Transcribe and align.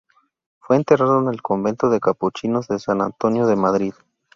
Fue 0.57 0.77
enterrado 0.77 1.19
en 1.21 1.27
el 1.27 1.43
convento 1.43 1.87
de 1.87 1.99
capuchinos 1.99 2.67
de 2.67 2.79
San 2.79 3.03
Antonio 3.03 3.45
de 3.45 3.55
Madrid. 3.55 3.93